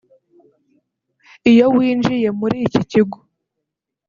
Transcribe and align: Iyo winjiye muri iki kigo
Iyo 1.51 1.65
winjiye 1.75 2.29
muri 2.39 2.57
iki 2.67 2.81
kigo 2.91 3.17